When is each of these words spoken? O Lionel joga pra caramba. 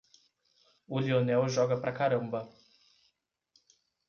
O 0.87 0.99
Lionel 0.99 1.45
joga 1.47 1.79
pra 1.79 1.91
caramba. 1.93 2.49